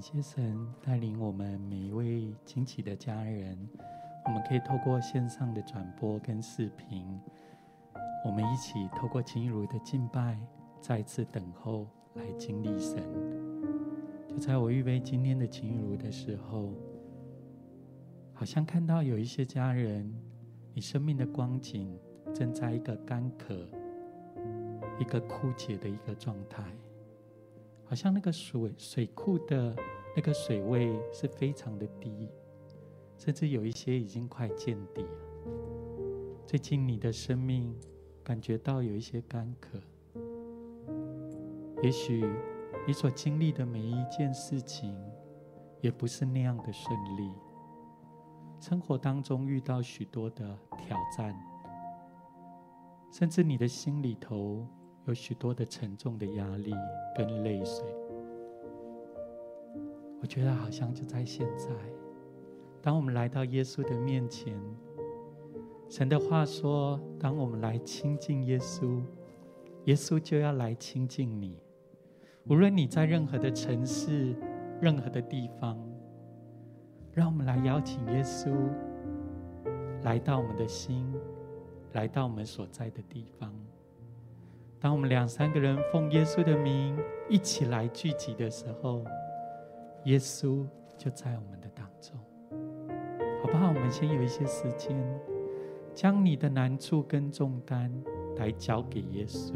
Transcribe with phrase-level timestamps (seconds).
[0.00, 3.68] 感谢神带领我们每一位惊奇的家人，
[4.24, 7.20] 我们可以透过线上的转播跟视频，
[8.24, 10.40] 我们一起透过晴雨的敬拜，
[10.80, 12.96] 再次等候来经历神。
[14.26, 16.72] 就在我预备今天的晴雨的时候，
[18.32, 20.10] 好像看到有一些家人，
[20.72, 21.94] 你生命的光景
[22.32, 23.68] 正在一个干渴、
[24.98, 26.64] 一个枯竭的一个状态。
[27.84, 29.74] 好像那个水水库的
[30.16, 32.28] 那个水位是非常的低，
[33.16, 35.08] 甚至有一些已经快见底了。
[36.46, 37.74] 最近你的生命
[38.22, 39.78] 感觉到有一些干渴，
[41.82, 42.28] 也许
[42.86, 44.94] 你所经历的每一件事情
[45.80, 47.30] 也不是那样的顺利，
[48.58, 51.34] 生活当中遇到许多的挑战，
[53.12, 54.66] 甚至你的心里头。
[55.06, 56.74] 有许多的沉重的压力
[57.16, 57.82] 跟泪水，
[60.20, 61.68] 我觉得好像就在现在，
[62.82, 64.54] 当我们来到耶稣的面前，
[65.88, 69.02] 神的话说：当我们来亲近耶稣，
[69.86, 71.56] 耶稣就要来亲近你。
[72.44, 74.34] 无论你在任何的城市、
[74.80, 75.78] 任何的地方，
[77.12, 78.54] 让我们来邀请耶稣
[80.02, 81.12] 来到我们的心，
[81.92, 83.52] 来到我们所在的地方。
[84.78, 89.04] 当我们两三个人奉耶稣的名一起来聚集的时候，
[90.04, 90.66] 耶稣
[90.96, 92.16] 就在我们的当中，
[93.42, 93.68] 好不好？
[93.68, 94.96] 我们先有一些时间，
[95.94, 97.92] 将你的难处跟重担
[98.36, 99.54] 来交给耶稣，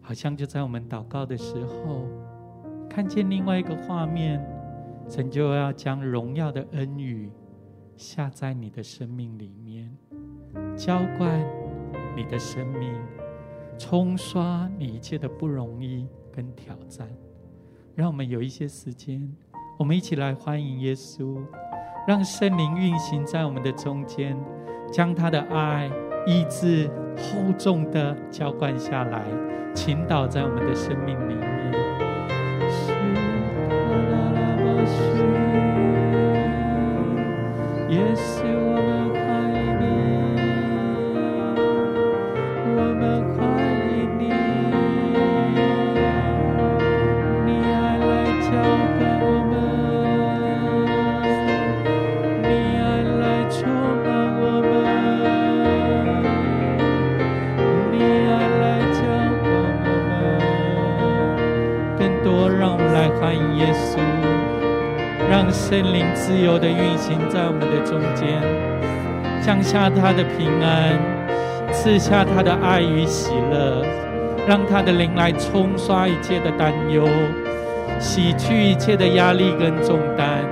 [0.00, 2.06] 好像就在我们祷告的时候，
[2.88, 4.44] 看见另外一个画面，
[5.08, 7.30] 神就要将荣耀的恩雨
[7.96, 9.96] 下在你的生命里面，
[10.76, 11.44] 浇灌。
[12.14, 12.94] 你的生命
[13.78, 17.08] 冲刷你一切的不容易跟挑战，
[17.94, 19.20] 让我们有一些时间，
[19.78, 21.38] 我们一起来欢迎耶稣，
[22.08, 24.34] 让圣灵运行在我们的中间，
[24.90, 25.90] 将他的爱、
[26.26, 26.88] 意志
[27.18, 29.22] 厚重的浇灌下来，
[29.74, 31.42] 倾倒在我们的生命里面。
[37.90, 38.61] 耶稣。
[67.02, 68.40] 行在我们的中间，
[69.42, 70.96] 降下他的平安，
[71.72, 73.82] 赐下他的爱与喜乐，
[74.46, 77.08] 让他的灵来冲刷一切的担忧，
[77.98, 80.46] 洗去一切的压力跟重担。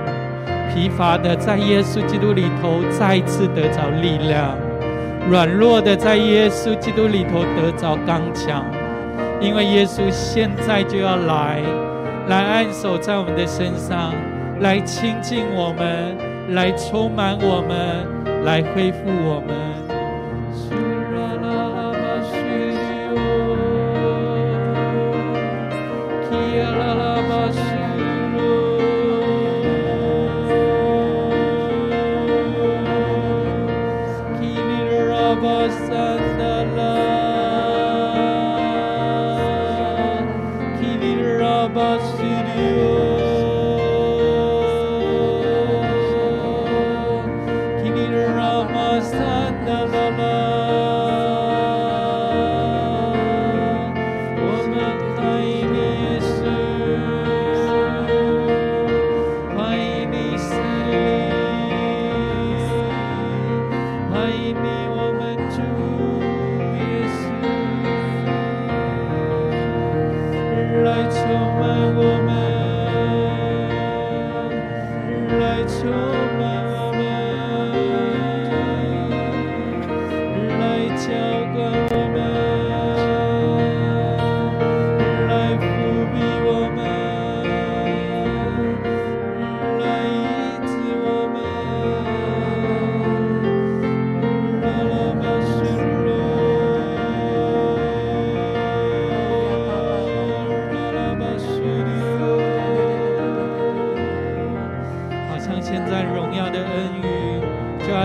[0.73, 4.57] 疲乏的在耶稣基督里头再次得着力量，
[5.29, 8.65] 软弱的在耶稣基督里头得着刚强，
[9.39, 11.61] 因为耶稣现在就要来，
[12.27, 14.13] 来按手在我们的身上。
[14.59, 16.15] 来亲近我们，
[16.49, 20.00] 来充满我们，来恢复我们。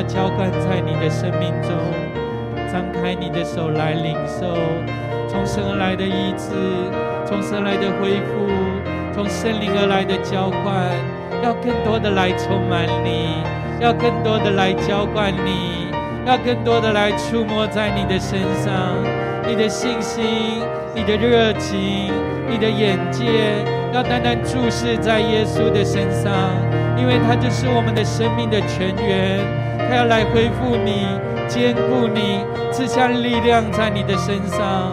[0.07, 1.73] 浇灌在你的生命中，
[2.73, 4.57] 张开你的手来领受
[5.29, 6.53] 从生而来的医治、
[7.27, 8.47] 从生来的恢复、
[9.13, 10.75] 从生灵而来的浇灌。
[11.43, 13.43] 要更多的来充满你，
[13.79, 15.87] 要更多的来浇灌你，
[16.25, 18.97] 要更多的来触摸在你的身上。
[19.47, 20.25] 你的信心、
[20.95, 22.11] 你的热情、
[22.49, 23.27] 你的眼界，
[23.93, 26.33] 要单单注视在耶稣的身上，
[26.97, 29.66] 因为他就是我们的生命的泉源。
[29.89, 31.07] 他要来恢复你，
[31.49, 34.93] 坚固你，赐下力量在你的身上。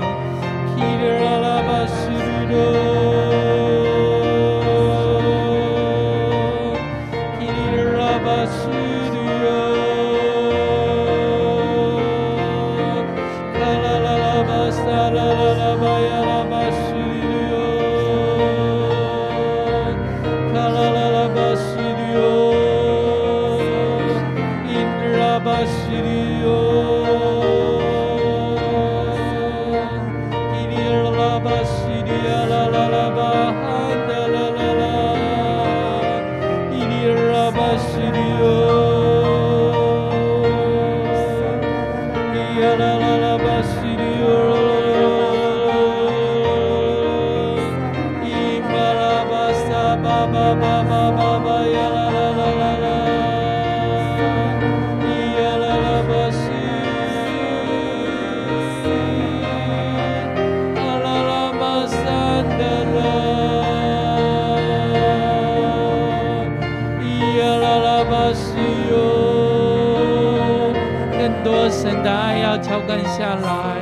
[71.94, 73.78] 神的爱要浇灌下来，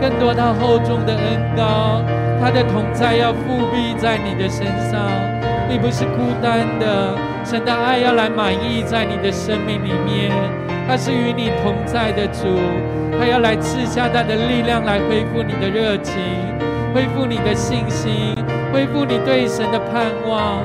[0.00, 2.02] 更多他厚重的恩膏，
[2.40, 4.98] 他的同在要覆庇在你的身上，
[5.70, 7.14] 你不是孤单的。
[7.44, 10.32] 神的爱要来满意在你的生命里面，
[10.88, 12.58] 他是与你同在的主，
[13.16, 16.16] 他要来赐下他的力量来恢复你的热情，
[16.92, 18.34] 恢复你的信心，
[18.72, 20.58] 恢复你对神的盼望。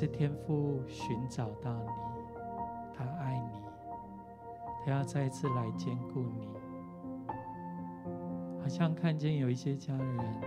[0.00, 1.90] 是天父寻找到你，
[2.94, 3.58] 他爱你，
[4.86, 6.46] 他要再次来坚固你。
[8.60, 10.40] 好像看见有一些家人，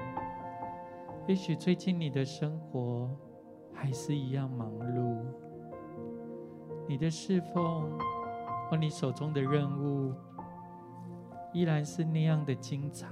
[1.27, 3.09] 也许最近你的生活
[3.73, 5.17] 还是一样忙碌，
[6.87, 7.99] 你的侍奉
[8.69, 10.13] 或你手中的任务
[11.51, 13.05] 依然是那样的精彩，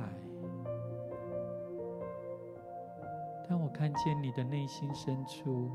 [3.45, 5.69] 但我看见你的内心深处。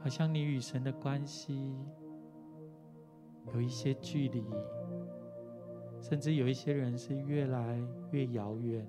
[0.00, 1.74] 好像你与神的关系
[3.52, 4.42] 有一些距离，
[6.00, 8.88] 甚至有一些人是越来越遥远。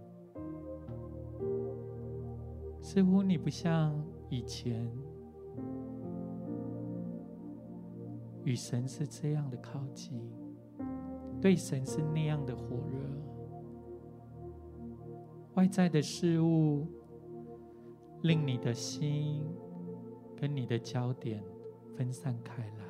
[2.81, 3.93] 似乎你不像
[4.29, 4.89] 以前
[8.43, 10.21] 与神是这样的靠近，
[11.41, 12.99] 对神是那样的火热。
[15.55, 16.87] 外在的事物
[18.21, 19.43] 令你的心。
[20.39, 21.43] 跟你的焦点
[21.97, 22.85] 分散开来，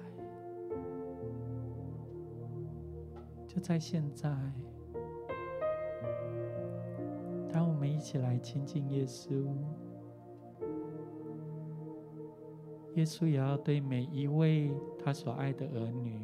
[3.47, 4.29] 就在现在，
[7.51, 9.47] 当我们一起来亲近耶稣，
[12.93, 14.71] 耶稣也要对每一位
[15.03, 16.21] 他所爱的儿女，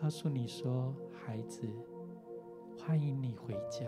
[0.00, 1.68] 告诉你说：“孩子，
[2.84, 3.86] 欢迎你回家，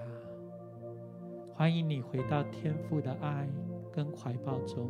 [1.53, 3.51] 欢迎你回到天父的爱
[3.91, 4.89] 跟怀抱中。”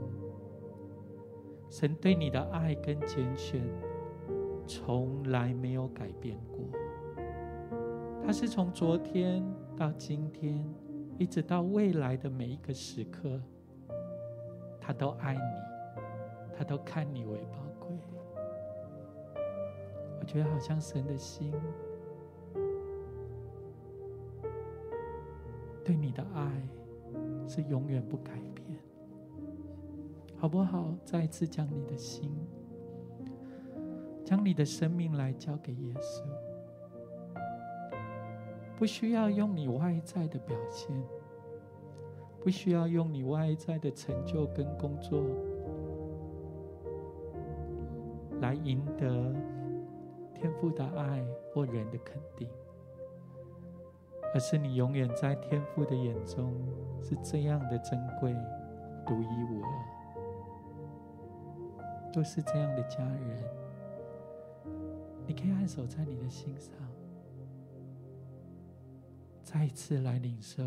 [1.70, 3.62] 神对你的爱跟拣选，
[4.66, 6.58] 从来没有改变过。
[8.26, 9.40] 他是从昨天
[9.76, 10.68] 到今天，
[11.16, 13.40] 一直到未来的每一个时刻，
[14.80, 16.02] 他都爱你，
[16.58, 17.96] 他都看你为宝贵。
[20.18, 21.52] 我觉得好像神的心
[25.84, 26.50] 对你的爱
[27.48, 28.32] 是永远不改，
[30.40, 30.94] 好不好？
[31.04, 32.34] 再一次将你的心，
[34.24, 36.24] 将你的生命来交给耶稣。
[38.78, 40.96] 不需要用你外在的表现，
[42.42, 45.22] 不需要用你外在的成就跟工作
[48.40, 49.34] 来赢得
[50.34, 52.48] 天父的爱或人的肯定，
[54.32, 56.50] 而是你永远在天父的眼中
[57.02, 58.34] 是这样的珍贵、
[59.06, 59.99] 独一无二，
[62.12, 63.44] 都是这样的家人。
[65.26, 66.72] 你可以按手在你的心上。
[69.42, 70.62] 再一次来领受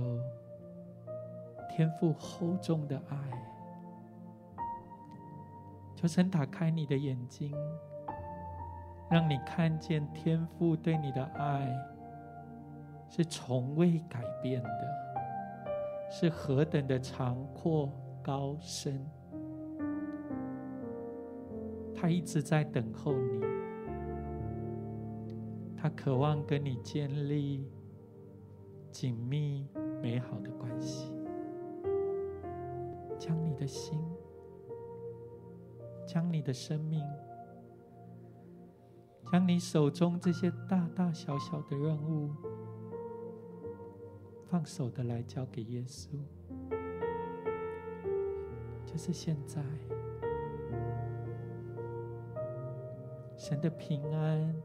[1.69, 3.17] 天父厚重的爱，
[5.95, 7.55] 求神打开你的眼睛，
[9.09, 11.73] 让你看见天父对你的爱
[13.09, 14.87] 是从未改变的，
[16.11, 17.89] 是何等的长阔
[18.21, 19.05] 高深。
[22.03, 23.39] 他一直在等候你，
[25.77, 27.65] 他渴望跟你建立。
[28.91, 29.65] 紧密
[30.01, 31.11] 美好的关系，
[33.17, 33.97] 将你的心，
[36.05, 37.01] 将你的生命，
[39.31, 42.29] 将你手中这些大大小小的任务，
[44.43, 46.09] 放手的来交给耶稣。
[48.85, 49.63] 就是现在，
[53.43, 54.55] 神的平安，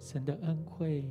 [0.00, 1.04] 神的恩惠。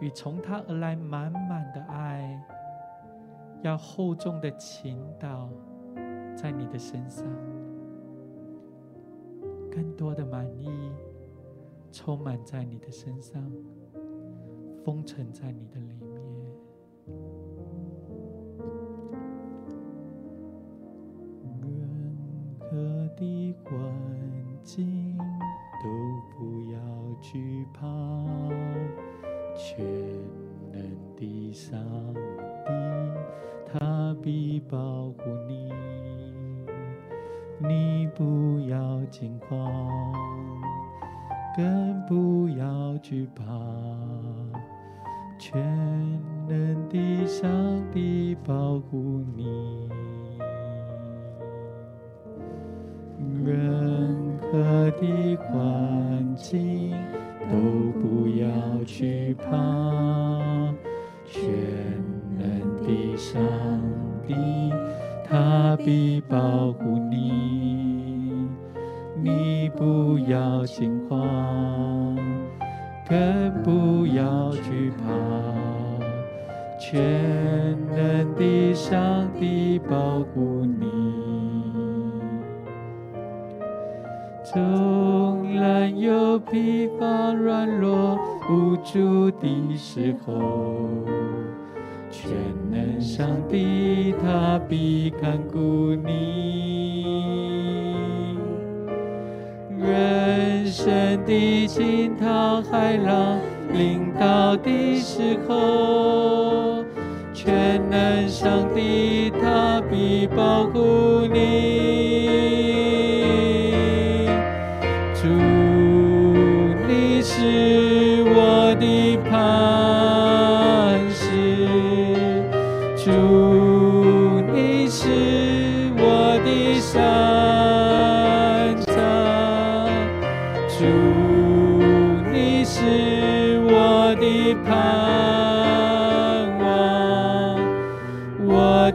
[0.00, 2.44] 与从他而来满满的爱，
[3.62, 5.48] 要厚重的倾倒
[6.36, 7.24] 在你的身上，
[9.70, 10.90] 更多的满意
[11.92, 13.40] 充满在你的身上，
[14.84, 16.00] 封存在你的里
[23.16, 23.72] 的环
[24.62, 25.16] 境
[25.82, 25.88] 都
[26.36, 26.78] 不要
[27.20, 27.86] 惧怕。
[29.54, 29.84] 全
[30.72, 30.80] 能
[31.16, 31.78] 的上
[32.14, 32.70] 帝，
[33.66, 35.72] 他必保护你，
[37.58, 40.12] 你不要惊慌，
[41.56, 43.44] 更不要惧怕。
[45.38, 45.60] 全
[46.48, 47.48] 能的上
[47.92, 49.77] 帝保护你，
[55.00, 56.92] 的环境。
[57.50, 57.56] 都
[57.98, 59.87] 不要去怕，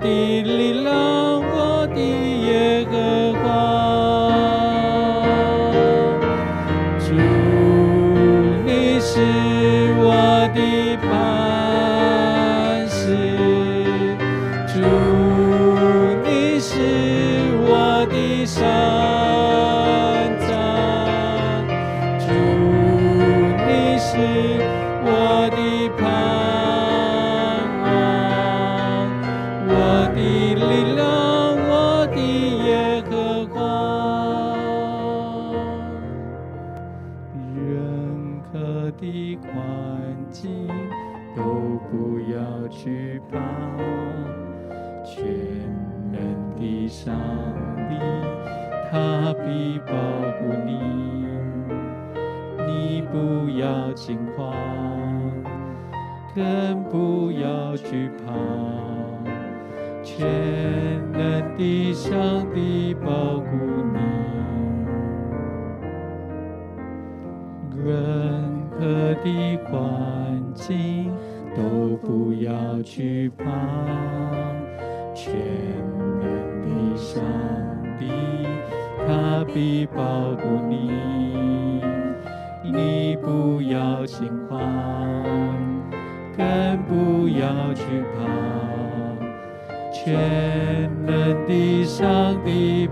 [0.04, 0.63] ti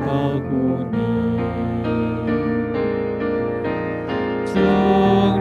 [0.05, 0.49] 保护
[0.91, 0.97] 你，
[4.45, 4.55] 纵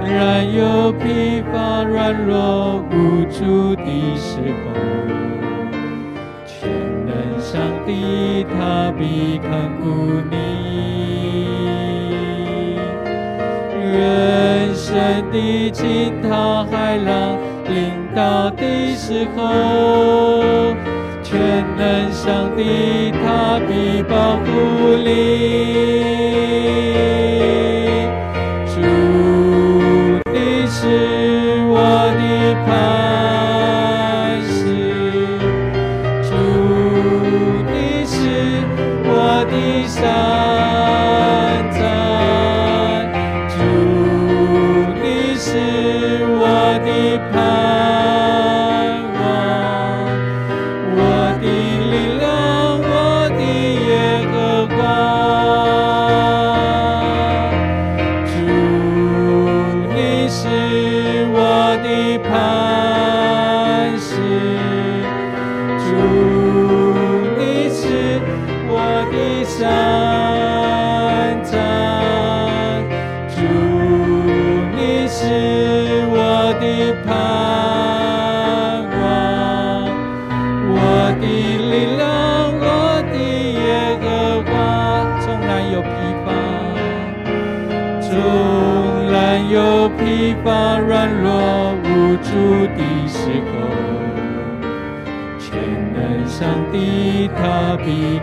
[0.05, 0.11] 然
[0.53, 3.85] 有疲乏、软弱、无助的
[4.17, 4.73] 时候，
[6.47, 6.59] 全
[7.07, 9.49] 能上帝他必看
[9.81, 9.85] 顾
[10.31, 10.35] 你。
[13.93, 14.91] 人生
[15.33, 19.41] 的惊涛骇浪临到的时候。
[21.31, 21.39] 全
[21.77, 25.07] 能上帝，他必保护你。
[28.67, 28.81] 主，
[30.33, 30.81] 你是
[31.69, 31.77] 我
[32.19, 32.21] 的
[32.67, 33.20] 盼。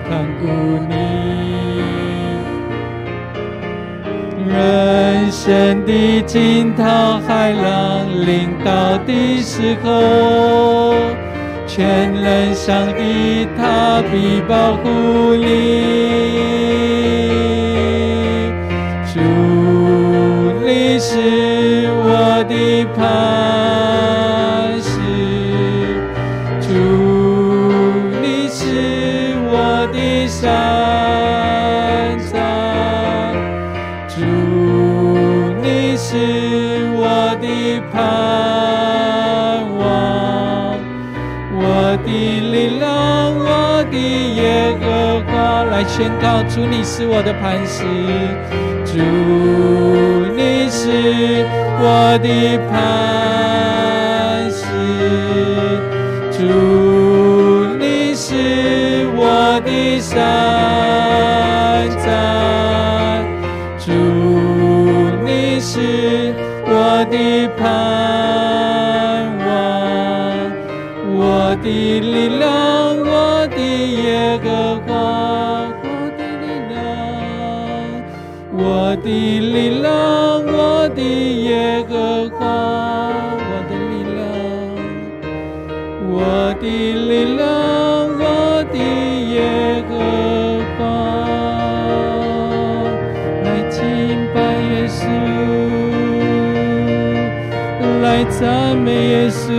[0.07, 0.45] 看顾
[0.87, 0.93] 你，
[4.49, 10.95] 人生的惊涛骇浪临到的时候，
[11.65, 15.45] 全能上帝他必保护你。
[19.13, 19.19] 主，
[20.65, 23.46] 你是我的磐。
[30.27, 33.33] 山山，
[34.07, 34.15] 主
[35.61, 36.17] 你是
[36.95, 37.97] 我的盼
[39.77, 40.77] 望，
[41.55, 42.89] 我的力量，
[43.39, 43.95] 我的
[44.35, 44.85] 耶和
[45.27, 47.85] 华来宣告，主你是我的磐石，
[48.85, 48.97] 主
[50.35, 51.45] 你是
[51.79, 52.71] 我的磐
[54.51, 54.65] 石，
[56.37, 56.96] 主。
[59.99, 61.06] 我
[98.39, 99.51] 赞美耶稣，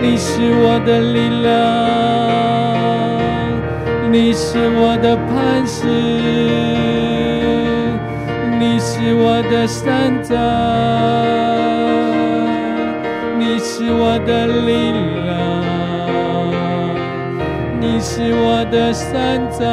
[0.00, 1.50] 你是我的力量。
[4.10, 5.86] 你是我的磐石，
[8.58, 10.34] 你是我的山寨，
[13.38, 14.92] 你是我的力
[15.26, 15.30] 量，
[17.80, 19.64] 你是我的山寨，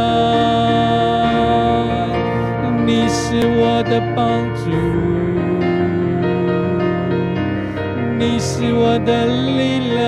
[2.86, 4.70] 你是我的帮助，
[8.60, 10.02] 是我的力量。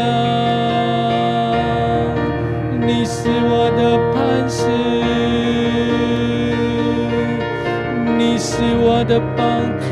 [2.82, 4.66] 你是我的磐石，
[8.18, 9.46] 你是我的帮
[9.78, 9.86] 助，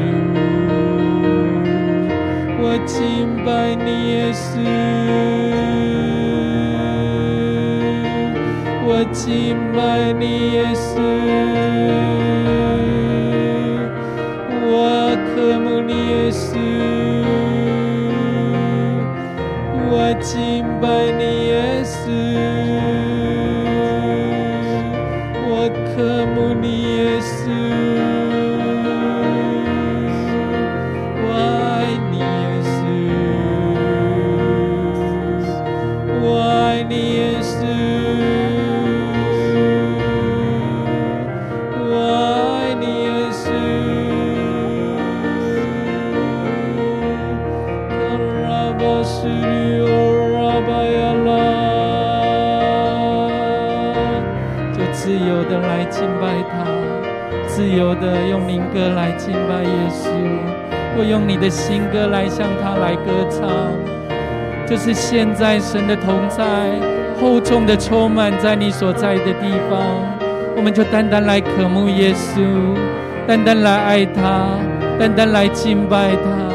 [2.60, 2.98] 我敬
[3.46, 4.58] 拜你耶稣，
[8.88, 11.00] 我敬拜你，耶稣，
[14.66, 16.58] 我渴慕你，耶稣，
[20.10, 20.88] 我敬拜
[57.78, 60.10] 有的用民歌来敬拜耶稣，
[60.98, 63.48] 或用你的新歌来向他来歌唱，
[64.66, 66.44] 就是现在神的同在
[67.22, 69.80] 厚重的充满在你所在的地方，
[70.56, 72.42] 我们就单单来渴慕耶稣，
[73.28, 74.58] 单单来爱他，
[74.98, 76.48] 单单来敬拜他。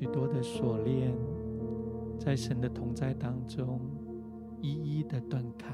[0.00, 1.14] 许多的锁链，
[2.18, 3.78] 在神的同在当中
[4.62, 5.68] 一一的断开，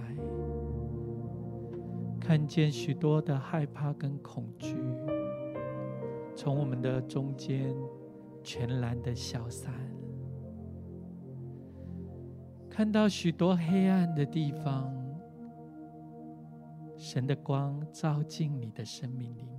[2.19, 4.75] 看见许多的害怕跟恐惧，
[6.35, 7.73] 从我们的中间
[8.43, 9.73] 全然的消散，
[12.69, 14.93] 看到许多黑暗的地方，
[16.97, 19.56] 神的光照进你的生命里。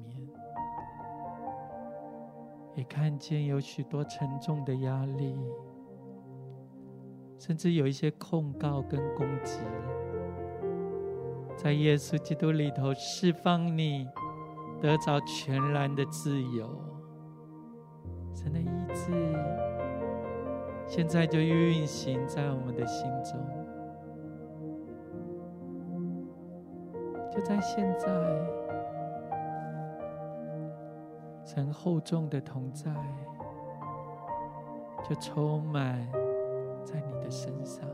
[2.77, 5.35] 也看见有许多沉重的压力，
[7.39, 9.57] 甚至有一些控告跟攻击，
[11.57, 14.07] 在耶稣基督里头释放你，
[14.79, 16.69] 得着全然的自由。
[18.35, 19.11] 神的意志，
[20.85, 23.39] 现在就运行在我们的心中，
[27.31, 28.66] 就在现在。
[31.47, 32.93] 神厚重的同在，
[35.07, 36.05] 就充满
[36.83, 37.88] 在你的身上。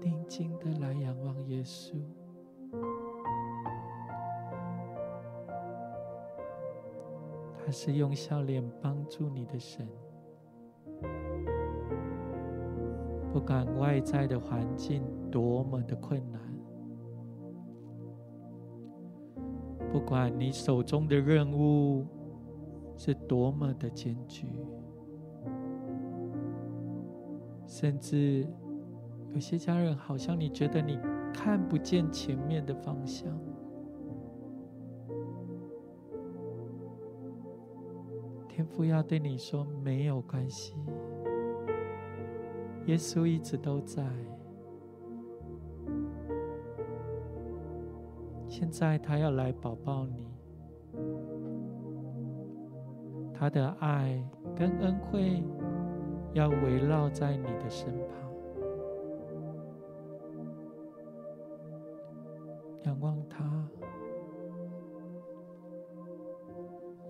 [0.00, 1.94] 定睛的来仰望耶稣，
[7.64, 9.88] 他是用笑脸帮助你的神。
[13.32, 16.57] 不管外在的环境多么的困难。
[19.90, 22.06] 不管你手中的任务
[22.96, 24.46] 是多么的艰巨，
[27.66, 28.46] 甚至
[29.32, 30.98] 有些家人好像你觉得你
[31.32, 33.26] 看不见前面的方向，
[38.48, 40.74] 天父要对你说没有关系，
[42.86, 44.04] 耶稣一直都在。
[48.58, 50.26] 现在他要来抱抱你，
[53.32, 54.20] 他的爱
[54.56, 55.44] 跟恩惠
[56.32, 58.32] 要围绕在你的身旁，
[62.82, 63.46] 仰望他，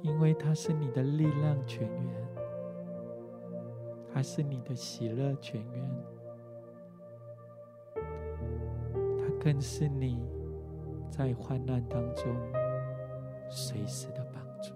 [0.03, 2.29] 因为他是你的力量泉源，
[4.13, 5.91] 他是你的喜乐泉源，
[9.17, 10.38] 他更是你。
[11.19, 12.33] 在患难当中
[13.51, 14.73] 随时的帮助。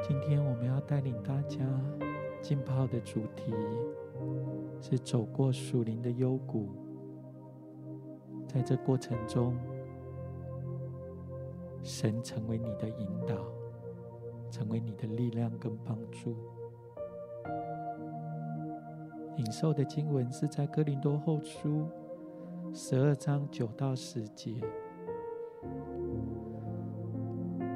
[0.00, 1.58] 今天我们要带领大家
[2.40, 3.52] 浸泡的主题
[4.80, 6.68] 是走过树林的幽谷。
[8.46, 9.58] 在这过程中
[11.82, 13.34] 神成为你的引导
[14.48, 16.57] 成为你的力量跟帮助。
[19.38, 21.86] 领受的经文是在哥林多后书
[22.74, 24.60] 十二章九到十节。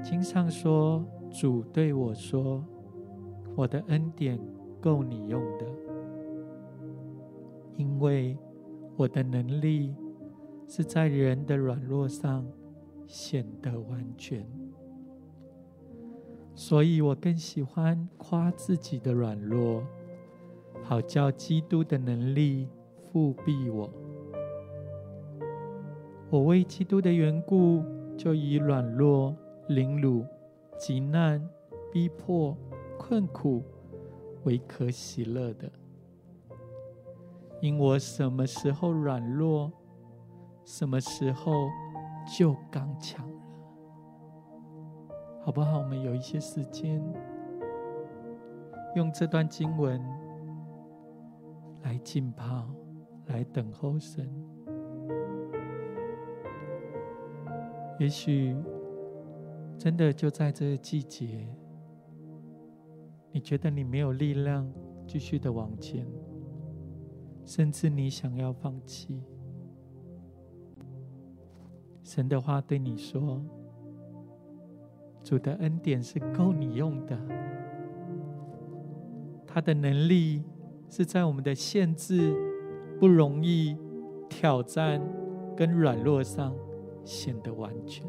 [0.03, 2.65] 经上说：“主对我说，
[3.55, 4.41] 我的恩典
[4.81, 5.65] 够你用的，
[7.77, 8.37] 因为
[8.97, 9.95] 我的能力
[10.67, 12.45] 是在人的软弱上
[13.07, 14.45] 显得完全。
[16.57, 19.81] 所以我更喜欢夸自己的软弱。”
[20.83, 22.69] 好叫基督的能力
[23.13, 23.91] 覆庇我。
[26.29, 27.83] 我为基督的缘故，
[28.17, 29.37] 就以软弱、
[29.69, 30.25] 凌辱、
[30.79, 31.47] 极难、
[31.93, 32.57] 逼迫、
[32.99, 33.63] 困苦
[34.45, 35.71] 为可喜乐的，
[37.61, 39.71] 因我什么时候软弱，
[40.65, 41.53] 什么时候
[42.37, 43.43] 就刚强了。
[45.45, 45.79] 好不好？
[45.79, 47.03] 我们有一些时间，
[48.97, 50.03] 用这段经文。
[51.83, 52.75] 来浸泡，
[53.27, 54.29] 来等候神。
[57.99, 58.57] 也许
[59.79, 61.47] 真的就在这个季节，
[63.31, 64.69] 你觉得你没有力量
[65.07, 66.07] 继续的往前，
[67.45, 69.23] 甚至你想要放弃。
[72.03, 73.45] 神的话对你说
[75.23, 77.17] ：“主的恩典是够你用的，
[79.47, 80.43] 他的能力。”
[80.95, 82.37] 是在我们的限制、
[83.01, 83.75] 不容易、
[84.29, 85.01] 挑战
[85.57, 86.55] 跟软弱上
[87.03, 88.07] 显得完全。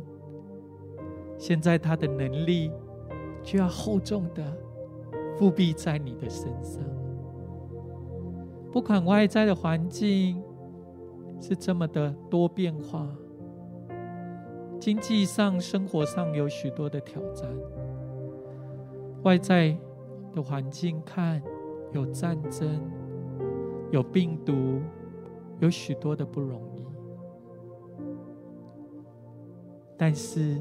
[1.37, 2.69] 现在他的能力
[3.41, 4.43] 就要厚重的
[5.39, 6.83] 覆庇在你的身上。
[8.69, 10.43] 不管外在的环境
[11.39, 13.07] 是这么的多变化，
[14.77, 17.49] 经济上、生活上有许多的挑战，
[19.23, 19.73] 外在
[20.35, 21.41] 的环境看。
[21.93, 22.67] 有战争，
[23.91, 24.81] 有病毒，
[25.59, 26.83] 有许多的不容易。
[29.95, 30.59] 但是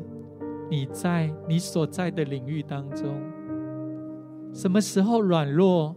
[0.71, 3.17] 你在你所在的领域当中，
[4.53, 5.97] 什么时候软弱，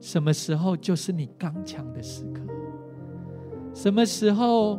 [0.00, 2.40] 什么时候就是你刚强的时刻。
[3.74, 4.78] 什么时候，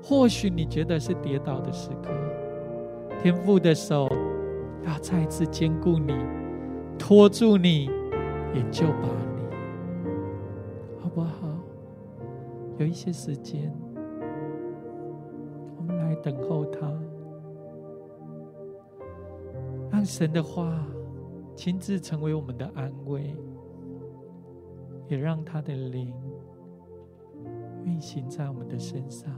[0.00, 2.10] 或许你觉得是跌倒的时刻，
[3.20, 4.08] 天父的手
[4.86, 6.14] 要再次坚固你，
[6.96, 7.90] 拖住你。
[8.54, 9.42] 也就把你，
[11.00, 11.48] 好不好？
[12.78, 13.72] 有一些时间，
[15.76, 16.92] 我们来等候他，
[19.90, 20.84] 让神的话
[21.54, 23.36] 亲自成为我们的安慰，
[25.08, 26.12] 也让他的灵
[27.84, 29.30] 运行在我们的身上。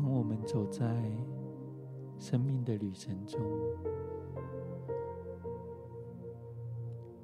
[0.00, 0.86] 当我们走在
[2.20, 3.40] 生命的旅程中，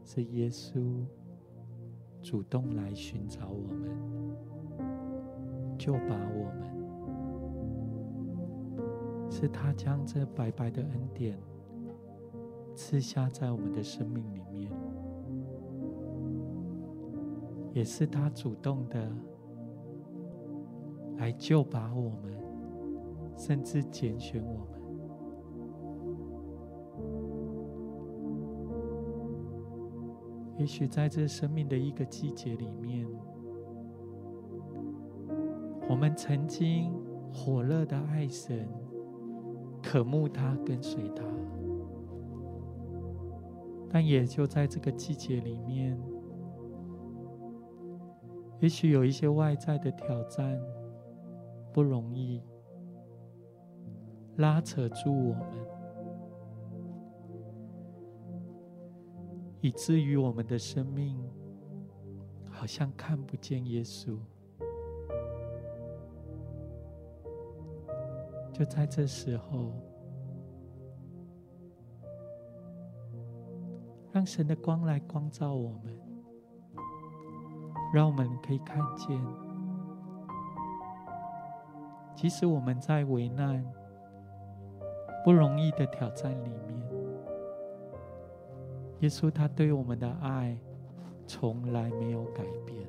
[0.02, 0.82] 是耶稣
[2.20, 3.96] 主动来寻找我们，
[5.78, 6.50] 就把我
[8.74, 11.38] 们，是他将这白白的恩典
[12.74, 14.72] 赐下在我们的生命里面，
[17.72, 19.08] 也是他主动的
[21.18, 22.34] 来救拔我们，
[23.36, 24.68] 甚至拣选我们。
[30.56, 33.06] 也许在这生命的一个季节里面，
[35.88, 36.92] 我们曾经
[37.32, 38.68] 火热的爱神，
[39.82, 41.24] 渴慕他，跟随他。
[43.90, 46.00] 但也就在这个季节里面，
[48.60, 50.58] 也许有一些外在的挑战，
[51.72, 52.40] 不容易
[54.36, 55.44] 拉扯住我们，
[59.60, 61.16] 以至于我们的生命
[62.50, 64.18] 好像看不见耶稣。
[68.52, 69.72] 就在这时候。
[74.12, 75.98] 让神的光来光照我们，
[77.92, 79.20] 让我们可以看见，
[82.14, 83.66] 即使我们在危难、
[85.24, 86.78] 不容易的挑战里面，
[89.00, 90.56] 耶稣他对我们的爱
[91.26, 92.86] 从来没有改变，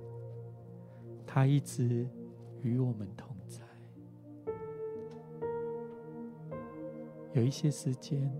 [1.25, 2.05] 他一直
[2.61, 3.61] 与我们同在。
[7.33, 8.31] 有一些时间，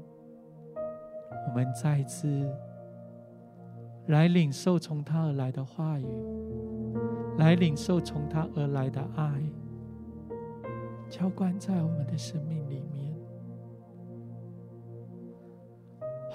[1.48, 2.48] 我们再次。
[4.10, 6.06] 来领受从他而来的话语，
[7.40, 9.42] 来领受从他而来的爱，
[11.10, 12.85] 浇灌在我们的生命里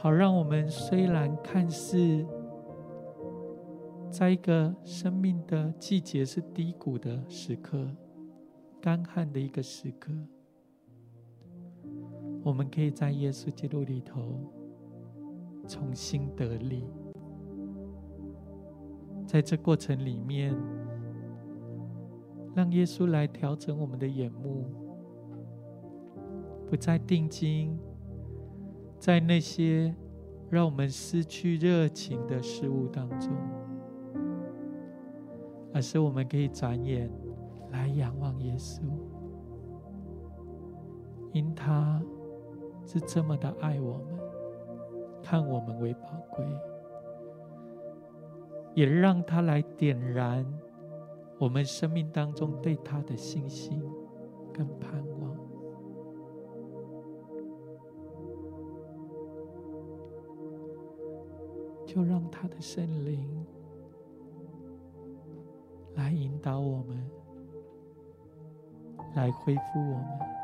[0.03, 2.27] 好让我们虽然看似
[4.11, 7.87] 在一个生命的季节是低谷的时刻、
[8.81, 10.11] 干旱的一个时刻，
[12.43, 14.51] 我们可以在耶稣基督里头
[15.69, 16.87] 重新得力。
[19.27, 20.57] 在这过程里面，
[22.55, 24.65] 让耶稣来调整我们的眼目，
[26.67, 27.79] 不再定睛
[29.01, 29.95] 在那些
[30.51, 33.33] 让我们失去热情的事物当中，
[35.73, 37.11] 而是我们可以转眼
[37.71, 38.83] 来仰望耶稣，
[41.33, 42.03] 因他
[42.85, 44.21] 是这么的爱我们，
[45.23, 46.45] 看我们为宝贵。
[48.75, 50.47] 也让他来点燃
[51.39, 53.83] 我们生命当中对他的信心
[54.53, 55.10] 跟盼望，
[61.93, 63.45] 就让他的圣灵
[65.97, 67.11] 来引导我们，
[69.17, 70.40] 来恢复我们。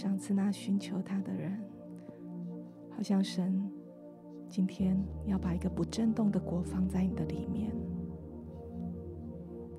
[0.00, 1.58] 赏赐那寻求他的人，
[2.88, 3.68] 好像神
[4.48, 4.96] 今天
[5.26, 7.72] 要把一个不震动的国放在你的里面，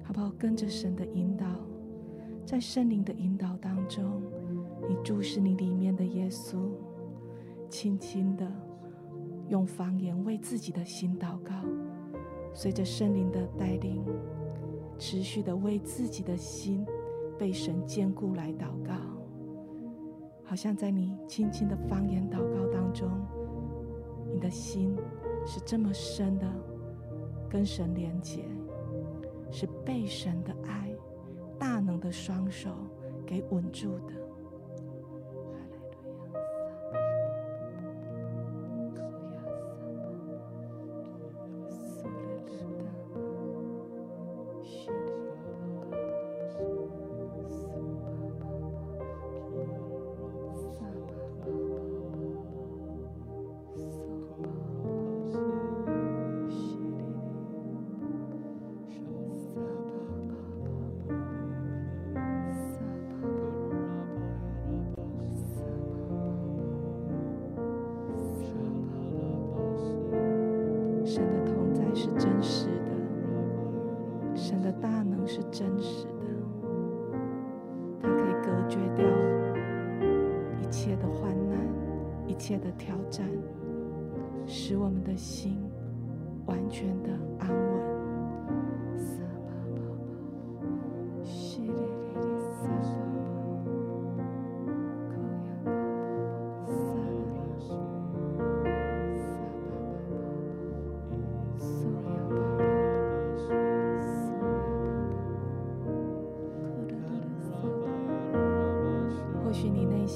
[0.04, 0.30] 好不好？
[0.38, 1.46] 跟着神的引导，
[2.46, 4.22] 在圣灵的引导当中，
[4.90, 6.70] 你注视你里面的耶稣，
[7.70, 8.46] 轻轻的
[9.48, 11.54] 用方言为自己的心祷告，
[12.54, 14.04] 随着圣灵的带领，
[14.98, 16.86] 持续的为自己的心
[17.38, 18.94] 被神坚固来祷告，
[20.50, 23.08] 好像在你轻轻的方言祷告当中，
[24.34, 24.97] 你的心
[25.45, 26.47] 是这么深的
[27.47, 28.45] 跟神连接，
[29.52, 30.91] 是被神的爱
[31.60, 32.72] 大能的双手
[33.28, 34.29] 给稳住的。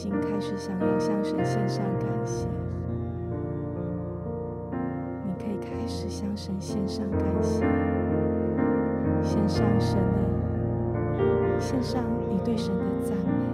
[0.10, 2.48] 开始想要向神献上感谢，
[5.26, 7.66] 你可以开始向神献上感谢，
[9.22, 13.46] 献上神的，献上你对神的赞美，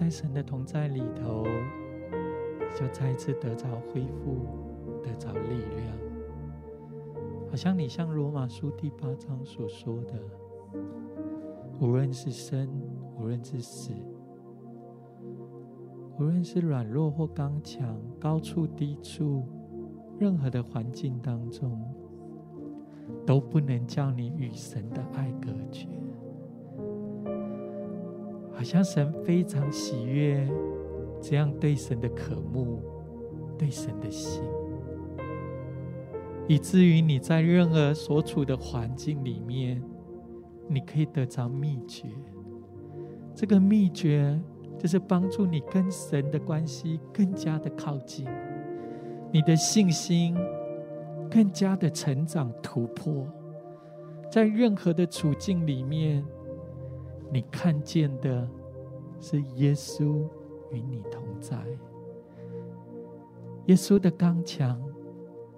[0.00, 1.44] 在神的同在里头，
[2.74, 4.46] 就再一次得着恢复，
[5.02, 5.94] 得着力量。
[7.50, 10.14] 好像你像罗马书第八章所说的，
[11.78, 12.66] 无论是生，
[13.18, 13.92] 无论是死，
[16.18, 19.44] 无论是软弱或刚强，高处低处，
[20.18, 21.78] 任何的环境当中，
[23.26, 25.99] 都不能叫你与神的爱隔绝。
[28.60, 30.46] 好像神非常喜悦
[31.18, 32.82] 这样对神的渴慕，
[33.56, 34.42] 对神的心，
[36.46, 39.82] 以至于你在任何所处的环境里面，
[40.68, 42.08] 你可以得着秘诀。
[43.34, 44.38] 这个秘诀
[44.78, 48.26] 就是帮助你跟神的关系更加的靠近，
[49.32, 50.36] 你的信心
[51.30, 53.26] 更加的成长突破，
[54.30, 56.22] 在任何的处境里面。
[57.32, 58.48] 你看见的
[59.20, 60.26] 是耶稣
[60.72, 61.56] 与你同在，
[63.66, 64.82] 耶稣的刚强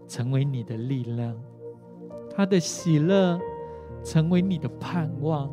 [0.06, 1.34] 成为你的力量，
[2.28, 3.40] 他的喜乐
[4.04, 5.50] 成为你的盼望，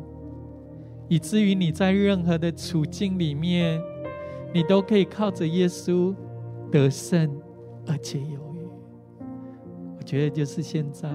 [1.08, 3.80] 以至于你在任何的处境里面，
[4.52, 6.14] 你都可以靠着耶稣
[6.70, 7.30] 得胜，
[7.86, 8.68] 而且有余。
[9.96, 11.08] 我觉得就是现在，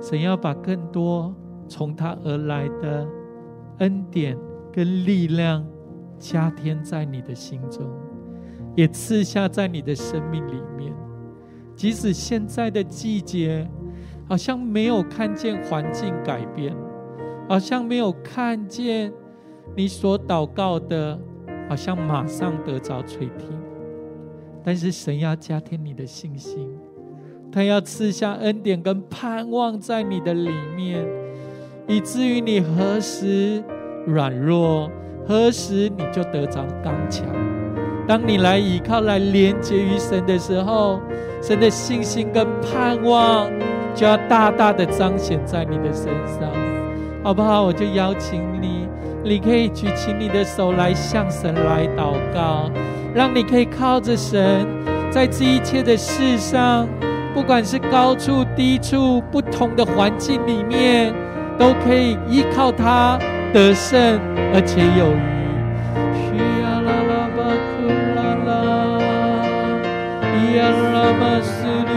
[0.00, 1.34] 神要把更多
[1.68, 3.06] 从他而来的。
[3.82, 4.38] 恩典
[4.72, 5.64] 跟力量
[6.16, 7.84] 加添在你的心中，
[8.76, 10.94] 也赐下在你的生命里面。
[11.74, 13.68] 即使现在的季节
[14.28, 16.72] 好像没有看见环境改变，
[17.48, 19.12] 好像没有看见
[19.76, 21.18] 你所祷告的，
[21.68, 23.48] 好像马上得着垂听。
[24.62, 26.70] 但是神要加添你的信心，
[27.50, 31.04] 他要赐下恩典跟盼望在你的里面，
[31.92, 33.62] 以至于你何时
[34.06, 34.90] 软弱，
[35.28, 37.26] 何时你就得着刚强。
[38.08, 40.98] 当你来依靠、来连接于神的时候，
[41.42, 43.46] 神的信心跟盼望
[43.94, 46.50] 就要大大的彰显在你的身上，
[47.22, 47.62] 好不好？
[47.62, 48.88] 我就邀请你，
[49.22, 52.70] 你可以举起你的手来向神来祷告，
[53.14, 54.66] 让你可以靠着神，
[55.10, 56.88] 在这一切的事上，
[57.34, 61.14] 不管是高处、低处、不同的环境里面，
[61.58, 63.18] 都可以依靠他。
[63.52, 64.18] 得胜，
[64.54, 65.20] 而且有余。
[66.16, 67.38] 需要啦啦巴
[67.68, 67.84] 库
[68.16, 68.50] 啦啦，
[70.22, 71.92] 咿呀啦嘛斯溜。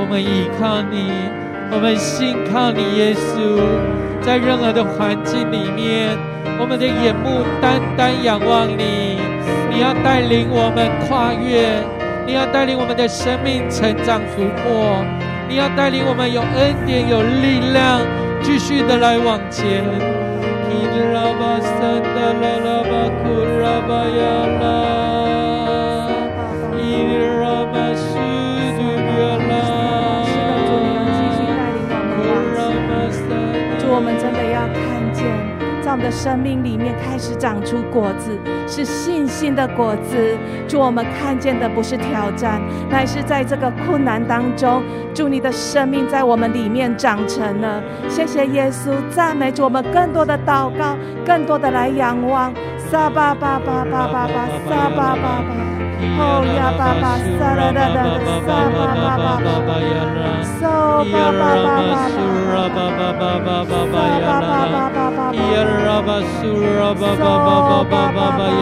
[0.00, 1.12] 我们依靠你，
[1.70, 3.60] 我们信靠你，耶稣。
[4.22, 6.16] 在任何的环境里面，
[6.58, 9.20] 我们的眼目单单仰望你。
[9.68, 11.82] 你要带领我们跨越，
[12.24, 14.96] 你要带领我们的生命成长突破，
[15.48, 18.00] 你要带领我们有恩典、有力量。
[18.42, 19.84] 继续的来往前。
[33.78, 35.22] 主，我们真的要看见，
[35.80, 38.36] 在我们的生命里面开始长出果子，
[38.66, 40.36] 是信心的果子。
[40.68, 42.60] 主，我们看见的不是挑战，
[42.90, 44.82] 乃是在这个困难当中。
[45.14, 55.44] 祝你的生命在我们里面长成了，谢谢耶稣，赞美主，我们更多的祷告，更多的来仰望，撒巴巴巴巴巴巴，撒巴巴巴，
[56.18, 57.04] 哦呀巴巴，
[57.38, 57.98] 撒啦啦啦，
[58.46, 61.60] 撒巴巴巴巴巴巴巴巴巴巴，撒巴巴
[64.32, 65.54] 巴巴巴巴呀啦，呀
[65.84, 68.61] 啦巴苏啦巴巴巴巴巴巴巴呀啦巴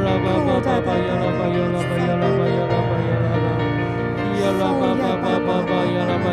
[0.04, 2.47] 老爸老爸加油老爸加油老爸加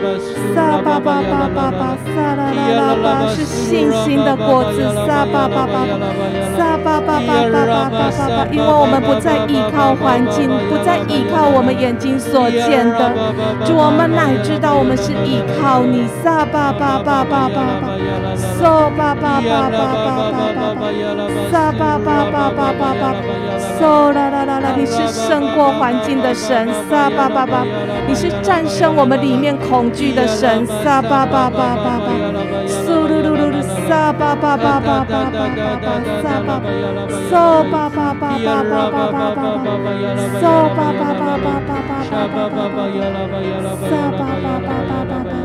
[0.01, 5.85] 巴巴巴巴巴巴萨拉拉，拉巴，是信心的果子，萨巴巴巴
[6.57, 13.13] 萨巴巴巴巴巴巴巴，因为我们不再依靠环境，不再依靠我们眼睛所见的，
[13.67, 17.93] 主我们乃知道我们是依靠你，萨巴巴巴巴巴巴，
[18.57, 20.81] 撒巴巴巴巴巴巴巴，
[21.53, 23.05] 萨巴巴巴巴巴巴，
[23.77, 27.65] 撒啦啦啦啦，你是胜过环境的神，撒巴巴巴，
[28.07, 32.09] 你是战胜我们里面恐惧的神，撒巴巴巴巴巴，
[32.67, 35.49] 苏噜噜噜噜，撒巴巴巴巴巴巴巴
[35.81, 35.87] 巴，
[36.23, 36.61] 撒巴，
[37.29, 39.43] 撒巴巴巴巴巴巴巴巴巴，
[40.41, 41.93] 巴巴巴巴巴巴巴巴巴，
[43.89, 45.40] 撒巴巴巴巴巴巴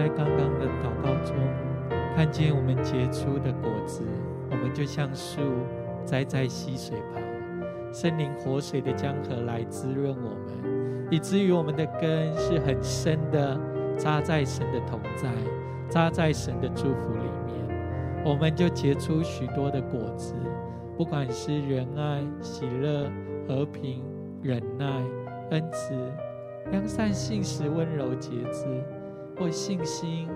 [0.00, 1.36] 在刚刚的祷告中，
[2.16, 4.02] 看见我们结出的果子，
[4.50, 5.42] 我们就像树
[6.06, 7.22] 栽在溪水旁，
[7.92, 13.60] 圣灵活水的江河来滋润我们，以至于我们的根是很深的
[13.98, 15.28] 扎在神的同在，
[15.90, 20.32] 扎在神的祝福里面，我们就结出许多的果子，
[20.96, 23.06] 不管是仁爱、喜乐、
[23.46, 24.02] 和平、
[24.40, 24.86] 忍耐、
[25.50, 25.92] 恩慈、
[26.70, 28.64] 良善、信实、温柔、节制。
[29.40, 30.28] 或信心，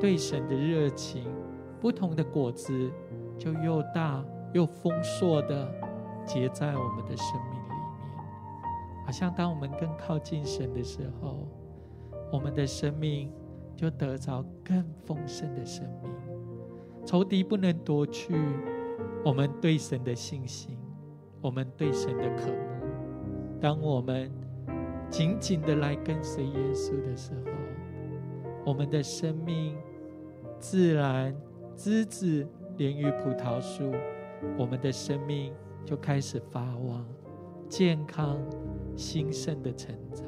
[0.00, 1.32] 对神的热情，
[1.80, 2.90] 不同的果子
[3.38, 5.72] 就又大又丰硕的
[6.26, 7.76] 结在我们的生命里面。
[9.06, 11.46] 好像当我们更靠近神的时候，
[12.32, 13.32] 我们的生命
[13.76, 16.10] 就得着更丰盛的生命。
[17.06, 18.34] 仇敌不能夺去
[19.24, 20.76] 我们对神的信心，
[21.40, 23.60] 我们对神的渴慕。
[23.60, 24.28] 当我们
[25.08, 27.49] 紧紧的来跟随耶稣的时候。
[28.70, 29.76] 我们的生命
[30.60, 31.36] 自然
[31.74, 32.46] 枝子
[32.76, 33.92] 连于葡萄树，
[34.56, 35.52] 我们的生命
[35.84, 37.04] 就开始发旺、
[37.68, 38.38] 健康、
[38.94, 40.24] 兴盛的成长。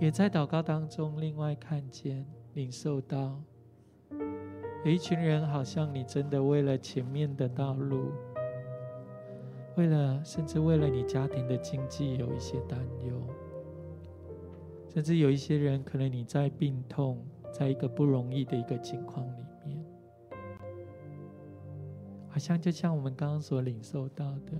[0.00, 3.38] 也在祷告当中，另外看见、领受到
[4.86, 8.10] 有一群人，好像你真的为了前面的道路，
[9.76, 13.20] 为了甚至为了你家庭的经济有一些担忧。
[14.92, 19.82] 甚至有一些人，可能你在病痛，在一个不容易的一个境况里面，
[22.28, 24.52] 好像就像我们刚刚所领受到的，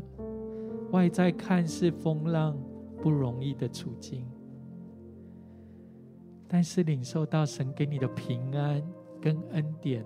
[0.90, 2.56] 外在看似风浪
[3.02, 4.26] 不容易的处境，
[6.48, 8.82] 但是领受到神给你的平安
[9.20, 10.02] 跟恩典，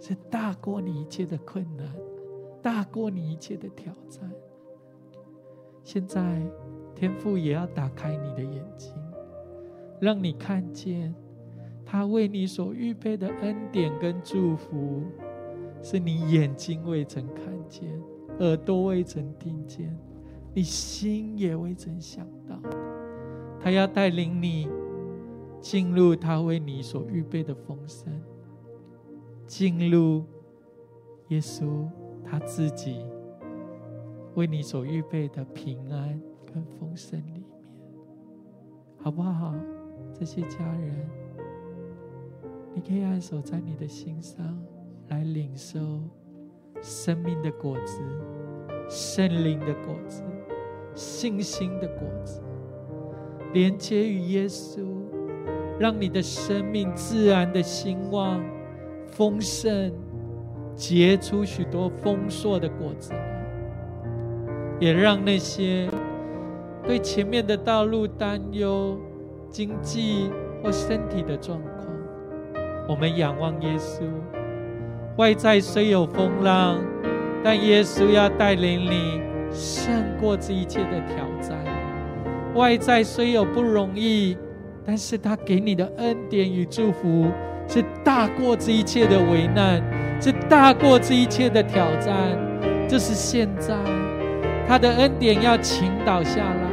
[0.00, 1.86] 是大过你一切的困难，
[2.60, 4.28] 大过你一切的挑战。
[5.84, 6.42] 现在
[6.96, 8.92] 天父也要打开你的眼睛。
[10.00, 11.14] 让你看见
[11.84, 15.02] 他为你所预备的恩典跟祝福，
[15.82, 17.88] 是你眼睛未曾看见，
[18.40, 19.96] 耳朵未曾听见，
[20.54, 22.60] 你心也未曾想到。
[23.60, 24.68] 他要带领你
[25.60, 28.12] 进入他为你所预备的丰盛，
[29.46, 30.24] 进入
[31.28, 31.88] 耶稣
[32.24, 33.04] 他自己
[34.34, 37.42] 为你所预备的平安跟丰盛里面，
[38.98, 39.54] 好不好？
[40.12, 41.08] 这些家人，
[42.74, 44.44] 你可以按手在你的心上，
[45.08, 45.78] 来领受
[46.82, 48.00] 生命的果子、
[48.88, 50.22] 圣灵的果子、
[50.94, 52.42] 信心的果子，
[53.52, 54.84] 连接于耶稣，
[55.78, 58.44] 让你的生命自然的兴旺、
[59.06, 59.92] 丰盛，
[60.74, 63.12] 结出许多丰硕的果子，
[64.80, 65.88] 也让那些
[66.84, 68.98] 对前面的道路担忧。
[69.50, 70.30] 经济
[70.62, 71.86] 或身体的状况，
[72.88, 74.02] 我们仰望耶稣。
[75.16, 76.78] 外在虽有风浪，
[77.42, 79.20] 但耶稣要带领你
[79.50, 81.56] 胜过这一切的挑战。
[82.54, 84.36] 外在虽有不容易，
[84.84, 87.26] 但是他给你的恩典与祝福
[87.66, 89.82] 是大过这一切的危难，
[90.20, 92.14] 是大过这一切的挑战。
[92.88, 93.74] 这是现在，
[94.66, 96.68] 他的恩典要倾倒下来。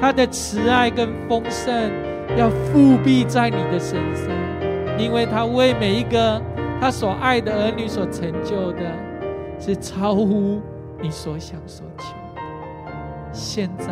[0.00, 1.72] 他的慈爱跟丰盛
[2.36, 4.28] 要覆庇在你的身上，
[4.98, 6.40] 因为他为每一个
[6.80, 8.80] 他所爱的儿女所成就的，
[9.58, 10.60] 是超乎
[11.00, 12.14] 你所想所求。
[13.32, 13.86] 现在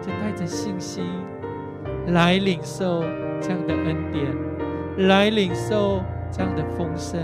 [0.00, 1.04] 就带着信心
[2.08, 3.02] 来领受
[3.40, 7.20] 这样的恩典，来领受这样的丰盛、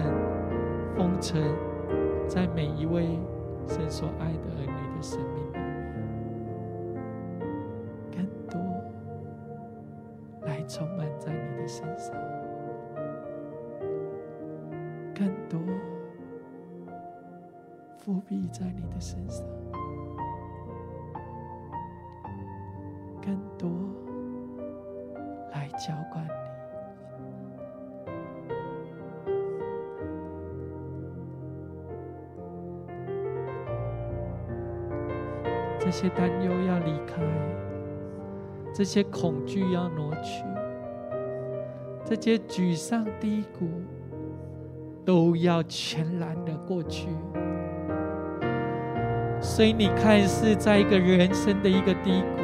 [0.96, 1.40] 丰盛，
[2.26, 3.18] 在每一位
[3.66, 5.61] 神所爱的儿女的生命
[10.66, 12.14] 充满在你的身上，
[15.14, 15.60] 更多
[18.04, 19.46] 覆庇在你的身上。
[23.24, 23.70] 更多
[25.52, 26.30] 来浇灌你，
[35.78, 37.22] 这些担忧要离开，
[38.74, 40.42] 这些恐惧要挪去，
[42.14, 43.68] 这些沮丧低谷
[45.04, 47.08] 都要全然的过去。
[49.40, 52.42] 所以你看似在一个人生的一个低谷。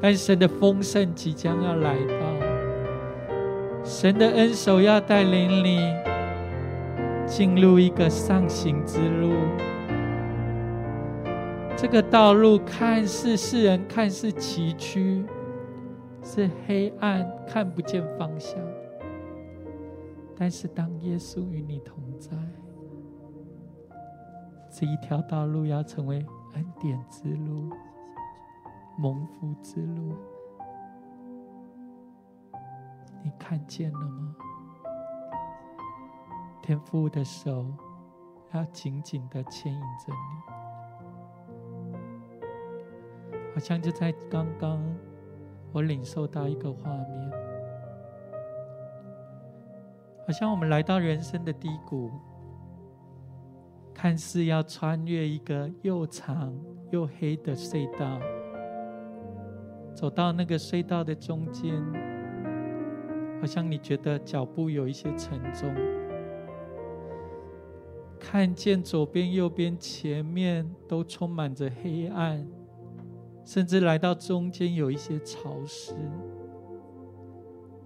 [0.00, 5.92] 但神的丰盛即将要来到，神的恩手要带领你
[7.26, 9.32] 进入一个上行之路。
[11.76, 15.24] 这个道路看似世人看似崎岖，
[16.30, 18.62] 是黑暗，看不见方向。
[20.36, 22.36] 但是当耶稣与你同在，
[24.70, 26.18] 这一条道路要成为
[26.52, 27.72] 恩典之路。
[28.98, 30.14] 蒙福之路，
[33.22, 34.36] 你看见了吗？
[36.60, 37.64] 天父的手
[38.52, 40.12] 要紧紧的牵引着
[43.32, 44.84] 你，好像就在刚刚，
[45.72, 47.30] 我领受到一个画面，
[50.26, 52.10] 好像我们来到人生的低谷，
[53.94, 56.54] 看似要穿越一个又长
[56.90, 58.18] 又黑的隧道。
[59.94, 61.74] 走到那个隧道的中间，
[63.40, 65.74] 好像你觉得脚步有一些沉重，
[68.18, 72.46] 看见左边、右边、前面都充满着黑暗，
[73.48, 75.94] 甚至来到中间有一些潮湿，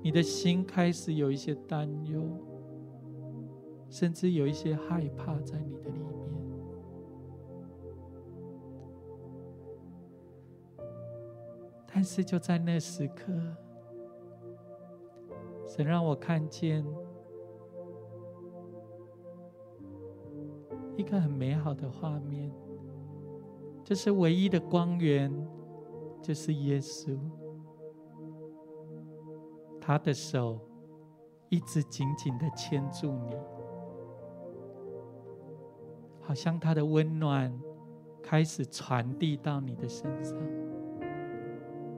[0.02, 2.20] 你的心开始有一些担忧，
[3.88, 6.10] 甚至有一些害怕在你的里面。
[11.94, 13.32] 但是就在那时刻，
[15.64, 16.84] 神让我看见
[20.96, 22.50] 一个很美好的画面，
[23.92, 25.30] 这是唯一的光源，
[26.22, 27.14] 就是耶稣，
[29.78, 30.58] 他的手
[31.50, 33.36] 一直紧紧的牵住你，
[36.22, 37.54] 好像他的温暖
[38.22, 40.38] 开始传递到你的身上。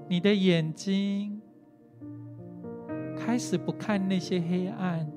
[0.09, 1.41] 你的眼睛
[3.17, 5.09] 开始不看那些黑暗、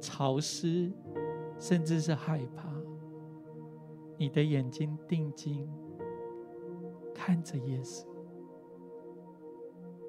[0.00, 0.92] 潮湿，
[1.60, 2.68] 甚至是害怕。
[4.16, 5.70] 你的眼睛定睛
[7.20, 8.06] 看着耶稣，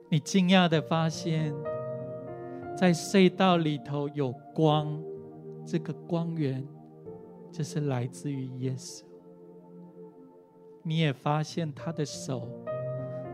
[0.09, 1.51] 你惊讶的发现，
[2.77, 5.01] 在隧道里头有光，
[5.65, 6.63] 这个光源
[7.51, 9.03] 就是来自于耶稣。
[10.83, 12.47] 你也发现他的手。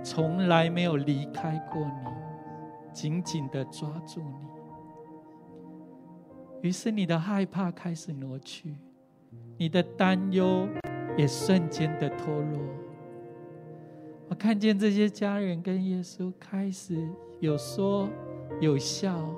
[0.02, 4.48] 从来没有离开过你，紧紧的抓住你。
[6.62, 8.76] 于是你的害怕开始挪去，
[9.58, 10.68] 你的担忧
[11.18, 12.60] 也瞬间的脱落。
[14.36, 17.10] 看见这些家人跟耶稣开始
[17.40, 18.08] 有说
[18.60, 19.30] 有笑，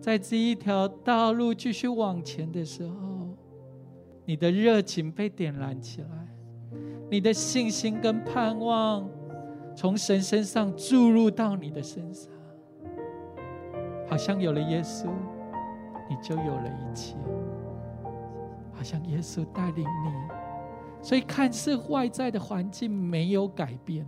[0.00, 3.28] 在这一条道路继续往前的时候，
[4.24, 6.08] 你的热情被点燃起来，
[7.10, 9.08] 你的信心跟盼望。
[9.78, 12.32] 从神身上注入到你的身上，
[14.08, 15.06] 好像有了耶稣，
[16.08, 17.14] 你就有了一切。
[18.72, 20.34] 好像耶稣带领你，
[21.06, 24.04] 所以看似外在的环境没有改变，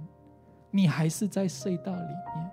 [0.73, 2.51] 你还是在隧道里面。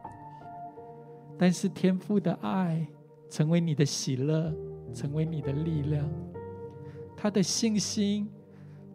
[1.35, 2.85] 但是天父的爱
[3.27, 4.53] 成为你的喜乐，
[4.93, 6.07] 成为你的力量，
[7.17, 8.29] 他的信心，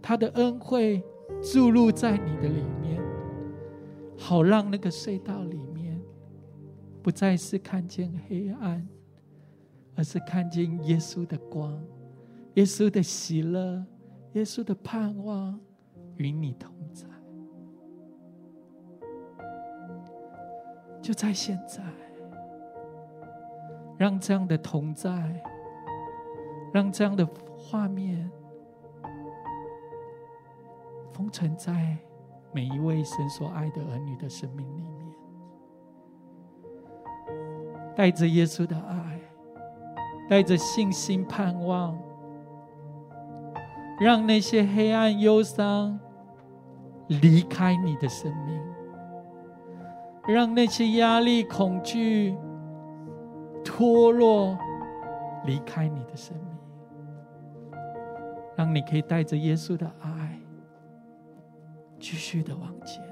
[0.01, 1.03] 他的恩惠
[1.43, 3.03] 注入在你的里面。
[4.17, 6.01] 好让那个隧道里面
[7.03, 8.87] 不再是看见黑暗，
[9.97, 11.77] 而是看见耶稣的光，
[12.55, 13.85] 耶稣的喜乐，
[14.33, 15.59] 耶稣的盼望
[16.17, 17.07] 与你同在。
[21.03, 21.83] 就在现在，
[23.99, 25.43] 让这样的同在
[26.73, 27.27] 让这样的
[27.57, 28.31] 画面
[31.11, 31.97] 封存在
[32.53, 35.13] 每一位神所爱的儿女的生命里面，
[37.97, 39.21] 带着耶稣的爱，
[40.29, 41.99] 带着信心盼望，
[44.01, 46.01] 让那些黑暗忧伤
[47.09, 48.59] 离开你的生命，
[50.27, 52.35] 让那些压力恐惧
[53.63, 54.57] 脱落
[55.45, 57.79] 离开你的生命，
[58.57, 60.41] 让你可以带着耶稣的爱。
[61.99, 63.05] 继续的往前，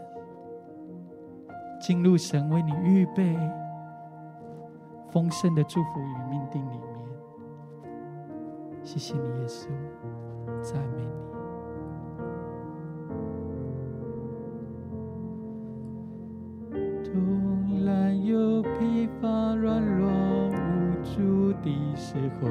[1.78, 3.38] 进入神为你预备
[5.10, 6.88] 丰盛的祝福与命定里面。
[8.82, 9.68] 谢谢你，耶稣，
[10.62, 11.08] 赞美你。
[17.04, 17.10] 突
[17.84, 20.08] 然有疲乏、软弱、
[20.48, 20.50] 无
[21.02, 22.48] 助的时候，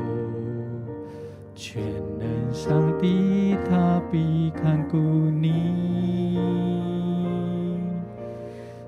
[1.53, 1.81] 全
[2.17, 6.37] 能上帝他必看顾你。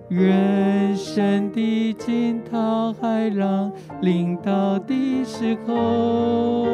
[0.08, 6.66] 人生的惊涛骇浪临到的时候，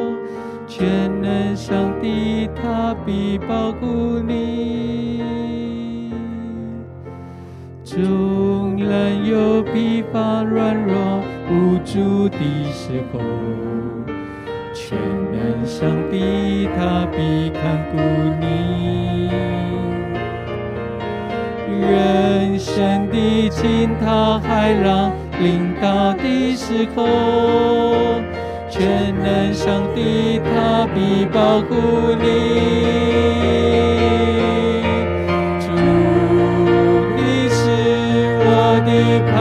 [0.66, 0.86] 全
[1.22, 5.22] 能上帝他必保护你。
[7.84, 12.38] 纵然有疲乏、软弱、无助的
[12.72, 13.20] 时候，
[14.74, 14.98] 全
[15.32, 17.96] 能上帝他必看顾
[18.40, 19.30] 你。
[21.80, 27.06] 人生的惊涛骇浪临到的时候，
[28.78, 32.24] 全能上帝他必保护你。
[35.58, 35.66] 主，
[37.16, 37.58] 你是
[38.44, 38.46] 我
[38.84, 38.90] 的
[39.32, 39.34] 磐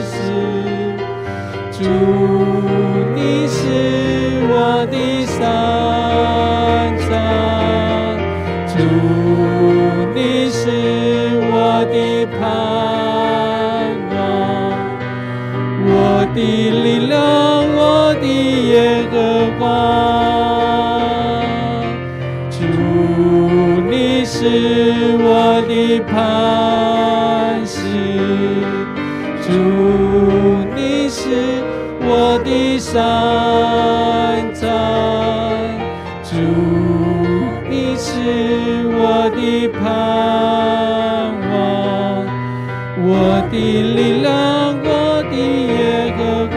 [0.00, 0.16] 石，
[1.70, 1.84] 主，
[29.42, 29.50] 主
[30.74, 31.22] 你是
[32.00, 32.94] 我的山
[34.54, 34.62] 寨，
[36.22, 36.36] 主，
[37.68, 38.10] 你是
[38.96, 39.82] 我的盼
[41.50, 41.52] 望，
[43.02, 43.08] 我
[43.50, 44.32] 的力量，
[44.84, 44.88] 我
[45.30, 46.56] 的耶和华。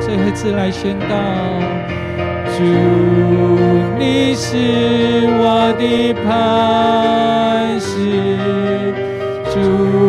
[0.00, 1.14] 最后一次来宣告，
[2.56, 2.60] 主，
[3.98, 4.48] 你是
[5.40, 7.41] 我的盼。
[9.62, 10.01] 主，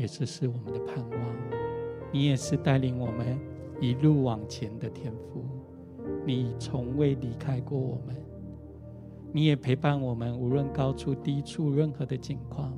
[0.00, 1.18] 也是是我们的盼望。
[2.10, 3.38] 你也是带领我们
[3.80, 5.44] 一路往前的天父，
[6.26, 8.16] 你从未离开过我们，
[9.30, 12.76] 你也陪伴我们，无论高处低处，任何的境况，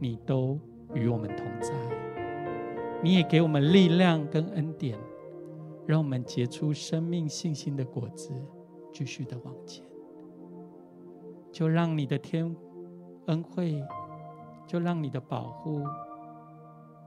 [0.00, 0.58] 你都
[0.94, 1.72] 与我们同在。
[3.02, 4.98] 你也给我们力量跟恩典，
[5.86, 8.32] 让我们结出生命信心的果子，
[8.92, 9.84] 继续的往前。
[11.52, 12.56] 就让你的天
[13.26, 13.82] 恩惠。
[14.66, 15.82] 就让你的保护，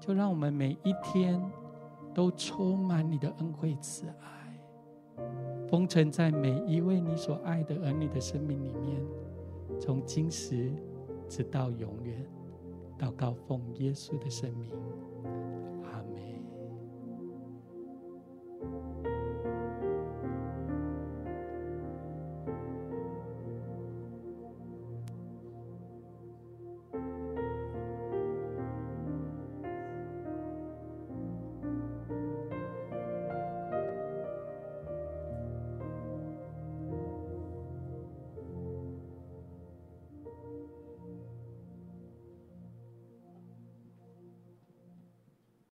[0.01, 1.39] 就让我们每一天
[2.13, 4.59] 都充满你的恩惠慈爱，
[5.69, 8.99] 封存在每一位你所爱的儿女的生命里面，
[9.79, 10.73] 从今时
[11.29, 12.27] 直到永远。
[12.97, 14.69] 祷告奉耶稣的圣名，